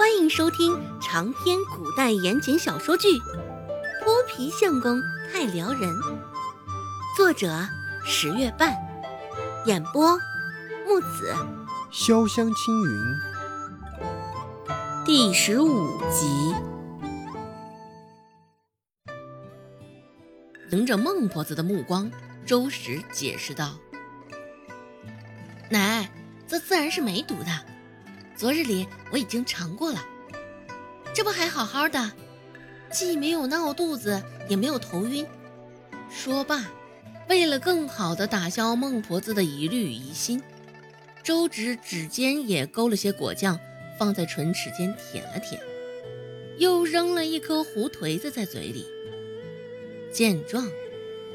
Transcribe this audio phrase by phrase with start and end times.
[0.00, 3.06] 欢迎收听长篇古代言情小说剧
[4.02, 4.98] 《泼皮相公
[5.30, 5.94] 太撩人》，
[7.14, 7.68] 作者
[8.02, 8.74] 十月半，
[9.66, 10.18] 演播
[10.86, 11.36] 木子
[11.92, 12.98] 潇湘青云，
[15.04, 16.54] 第十五集。
[20.70, 22.10] 迎着孟婆子的目光，
[22.46, 23.74] 周石解释道
[25.68, 26.10] ：“奶，
[26.48, 27.69] 这自然是没毒的。
[28.40, 30.02] 昨日里我已经尝过了，
[31.14, 32.10] 这不还好好的，
[32.90, 35.26] 既没有闹肚子，也没有头晕。”
[36.10, 36.64] 说罢，
[37.28, 40.42] 为了更好的打消孟婆子的疑虑疑心，
[41.22, 43.60] 周芷指尖也勾了些果酱，
[43.98, 45.60] 放在唇齿间舔了舔，
[46.56, 48.86] 又扔了一颗胡颓子在嘴里。
[50.10, 50.66] 见状，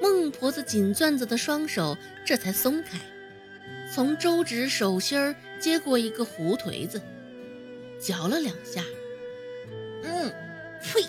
[0.00, 2.96] 孟婆子紧攥着的双手这才松开，
[3.92, 7.00] 从周芷手心儿接过一个胡颓子，
[8.00, 8.82] 嚼了两下，
[10.02, 10.28] 嗯，
[10.82, 11.04] 呸，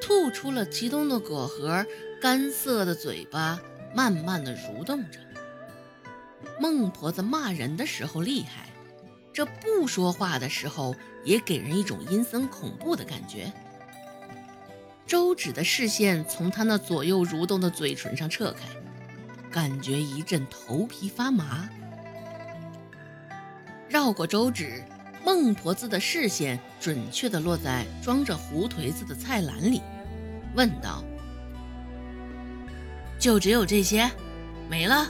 [0.00, 1.86] 吐出了其中的果核，
[2.20, 3.60] 干涩的嘴巴
[3.94, 5.20] 慢慢的蠕动着。
[6.60, 8.70] 孟婆子骂人的时候厉害，
[9.32, 13.52] 这不说话的时候也给人一种阴森恐怖的感觉。
[15.06, 18.66] 周芷的视线从他那左右蠕动的嘴唇上撤开，
[19.48, 21.68] 感觉一阵头皮发麻。
[23.98, 24.80] 绕过周芷，
[25.24, 29.82] 孟婆子的视线准确地落在装着胡颓子的菜篮里，
[30.54, 31.02] 问道
[33.18, 34.08] ：“就只有这些，
[34.70, 35.04] 没了？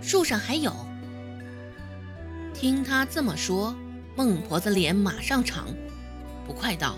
[0.00, 0.72] 树上还有？”
[2.54, 3.74] 听他这么说，
[4.14, 5.66] 孟婆子脸马上长，
[6.46, 6.94] 不快道。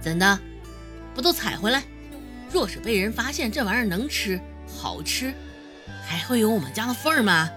[0.00, 0.36] 怎的，
[1.14, 1.84] 不都采回来？
[2.50, 5.32] 若是被人发现这玩意儿能吃、好吃，
[6.04, 7.48] 还会有我们家的份儿吗？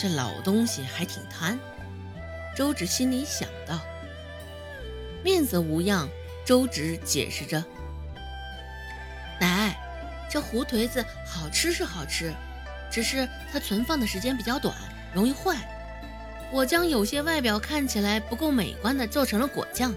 [0.00, 1.58] 这老东西还挺贪。
[2.56, 3.78] 周芷心里想到，
[5.22, 6.08] 面色无恙。
[6.42, 7.62] 周芷解释着
[9.38, 9.76] ：“奶，
[10.30, 12.32] 这胡颓子好吃是好吃，
[12.90, 14.74] 只是它存放的时间比较短，
[15.14, 15.54] 容易坏。
[16.50, 19.94] 我将有些外表看起来不够美观的做成了果酱。”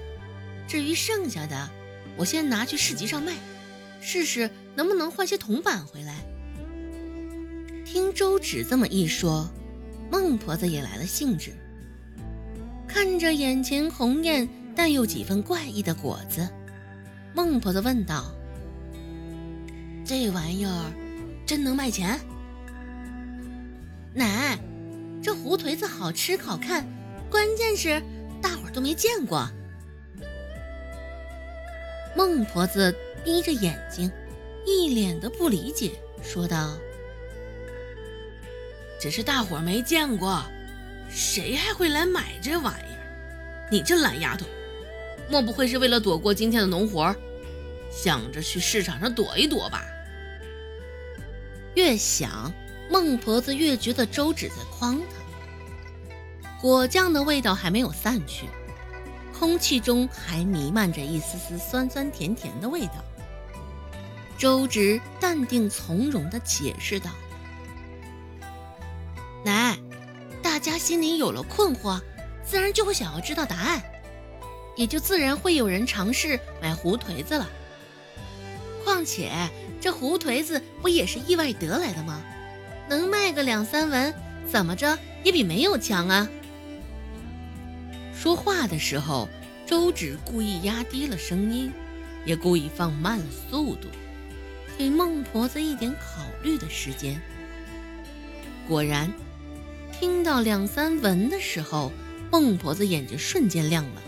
[0.68, 1.70] 至于剩下的，
[2.18, 3.34] 我先拿去市集上卖，
[4.02, 6.16] 试试能不能换些铜板回来。
[7.86, 9.50] 听周芷这么一说，
[10.14, 11.52] 孟婆子也来了兴致。
[12.88, 16.48] 看着眼前红艳但又几分怪异的果子，
[17.34, 18.32] 孟婆子问道
[20.06, 20.92] ：“这玩意儿
[21.48, 22.20] 真能卖钱？”
[24.14, 24.56] 奶，
[25.20, 26.86] 这胡颓子好吃好看，
[27.28, 28.00] 关键是
[28.40, 29.50] 大伙儿都没见过。
[32.16, 32.96] 孟婆子
[33.26, 34.12] 眯着眼睛，
[34.64, 36.78] 一脸的不理解，说道
[39.04, 40.42] ：“只是大伙没见过，
[41.10, 43.68] 谁还会来买这玩意儿？
[43.70, 44.46] 你这懒丫头，
[45.30, 47.14] 莫不会是为了躲过今天的农活，
[47.92, 49.84] 想着去市场上躲一躲吧？”
[51.76, 52.50] 越想，
[52.90, 56.58] 孟婆子越觉得周芷在诓她。
[56.62, 58.48] 果酱的味道还没有散去。
[59.38, 63.04] 空气中还弥漫着一丝丝酸酸甜甜的味道。
[64.38, 67.12] 周芷淡定从容地解释道
[70.64, 72.00] ：“家心里有了困惑，
[72.42, 73.84] 自然就会想要知道答案，
[74.78, 77.50] 也就自然会有人尝试买胡颓子了。
[78.82, 79.30] 况且
[79.82, 82.24] 这胡颓子不也是意外得来的吗？
[82.88, 84.14] 能卖个两三文，
[84.50, 86.30] 怎么着也比没有强啊！”
[88.16, 89.28] 说话的时候，
[89.66, 91.74] 周芷故意压低了声音，
[92.26, 93.90] 也故意放慢了速度，
[94.78, 97.22] 给孟婆子一点考虑的时间。
[98.66, 99.12] 果然，
[100.04, 101.90] 听到两三文的时候，
[102.30, 104.02] 孟婆子眼睛瞬间亮了。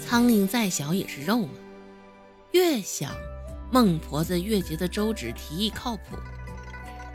[0.00, 1.52] 苍蝇再小也是肉嘛，
[2.52, 3.14] 越想，
[3.70, 6.16] 孟婆子越觉得周芷提议靠谱，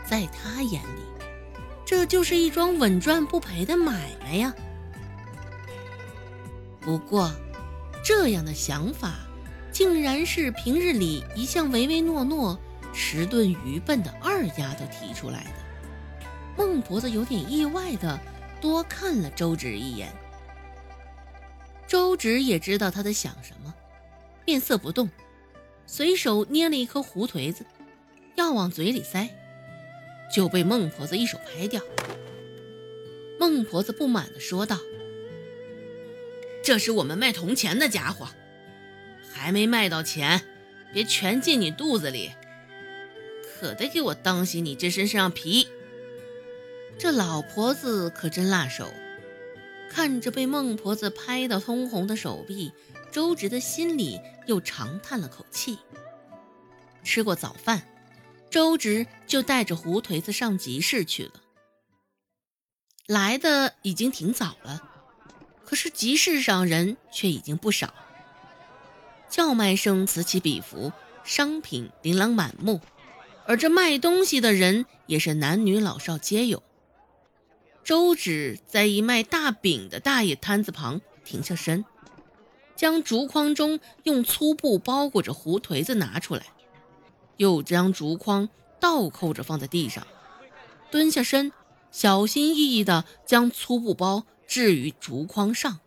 [0.05, 1.01] 在她眼里，
[1.83, 4.53] 这就是一桩稳赚不赔的买卖呀。
[6.79, 7.31] 不过，
[8.05, 9.15] 这样的想法，
[9.71, 12.59] 竟然是平日里一向唯唯诺诺、
[12.93, 15.60] 迟钝愚笨的二丫头提出来的。
[16.57, 18.19] 孟婆子有点意外的
[18.59, 20.11] 多看了周芷一眼。
[21.87, 23.73] 周芷也知道他在想什么，
[24.45, 25.09] 面色不动，
[25.85, 27.65] 随手捏了一颗胡颓子，
[28.35, 29.29] 要往嘴里塞，
[30.33, 31.81] 就被孟婆子一手拍掉。
[33.39, 34.77] 孟婆子不满的说道。
[36.63, 38.27] 这是我们卖铜钱的家伙，
[39.33, 40.41] 还没卖到钱，
[40.93, 42.31] 别全进你肚子里，
[43.43, 45.67] 可得给我当心你这身上皮。
[47.01, 48.87] 这老婆子可真辣手。
[49.89, 52.71] 看着被孟婆子拍得通红的手臂，
[53.11, 55.79] 周芷的心里又长叹了口气。
[57.03, 57.81] 吃过早饭，
[58.51, 61.41] 周芷就带着胡颓子上集市去了。
[63.07, 64.83] 来的已经挺早了，
[65.65, 67.95] 可是集市上人却已经不少，
[69.27, 70.93] 叫卖声此起彼伏，
[71.23, 72.79] 商品琳琅满目，
[73.47, 76.61] 而这卖东西的人也是男女老少皆有。
[77.83, 81.83] 周芷在一卖大饼的大爷摊子旁停下身，
[82.75, 86.45] 将竹筐中用粗布包裹着胡颓子拿出来，
[87.37, 88.49] 又将竹筐
[88.79, 90.05] 倒扣着放在地上，
[90.91, 91.51] 蹲下身，
[91.91, 95.79] 小心翼翼地将粗布包置于竹筐上。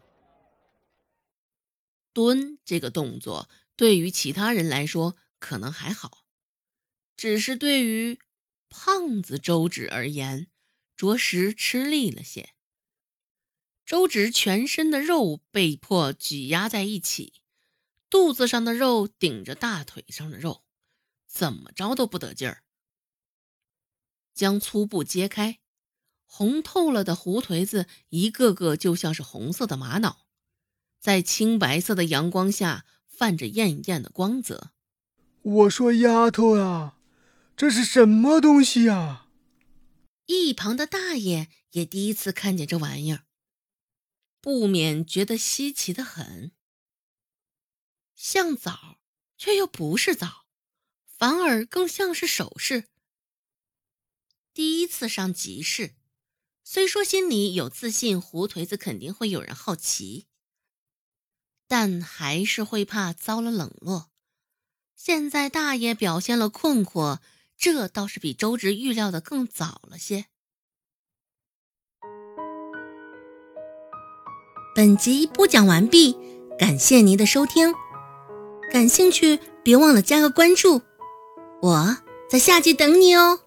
[2.12, 6.24] 蹲这个动作对于其他人来说可能还好，
[7.16, 8.18] 只是对于
[8.68, 10.48] 胖子周芷而言。
[10.96, 12.50] 着实吃力了些。
[13.84, 17.34] 周芷全身的肉被迫挤压在一起，
[18.08, 20.64] 肚子上的肉顶着大腿上的肉，
[21.26, 22.62] 怎么着都不得劲儿。
[24.32, 25.60] 将粗布揭开，
[26.24, 30.26] 红透了的胡颓子一个个就像是红色的玛瑙，
[30.98, 34.72] 在青白色的阳光下泛着艳艳的光泽。
[35.42, 36.98] 我说丫头啊，
[37.54, 39.23] 这是什么东西呀？
[40.26, 43.26] 一旁的大爷也第一次看见这玩意儿，
[44.40, 46.52] 不免觉得稀奇的很。
[48.14, 49.00] 像枣，
[49.36, 50.46] 却又不是枣，
[51.06, 52.88] 反而更像是首饰。
[54.54, 55.94] 第一次上集市，
[56.62, 60.26] 虽说心里有自信，胡颓子肯定会有人好奇，
[61.66, 64.10] 但还是会怕遭了冷落。
[64.94, 67.20] 现在大爷表现了困惑。
[67.56, 70.26] 这倒是比周直预料的更早了些。
[74.74, 76.16] 本集播讲完毕，
[76.58, 77.72] 感谢您的收听。
[78.72, 80.82] 感兴趣别忘了加个关注，
[81.62, 81.96] 我
[82.28, 83.43] 在下集等你哦。